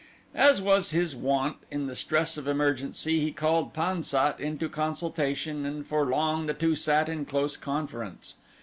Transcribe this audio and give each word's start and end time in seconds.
As 0.33 0.63
was 0.63 0.89
his 0.89 1.15
wont 1.15 1.57
in 1.69 1.85
the 1.85 1.93
stress 1.95 2.35
of 2.35 2.47
emergency, 2.47 3.19
he 3.19 3.31
called 3.31 3.71
Pan 3.71 4.01
sat 4.01 4.39
into 4.39 4.67
consultation 4.67 5.63
and 5.63 5.85
for 5.85 6.07
long 6.07 6.47
the 6.47 6.55
two 6.55 6.75
sat 6.75 7.07
in 7.07 7.23
close 7.23 7.55
conference. 7.55 8.33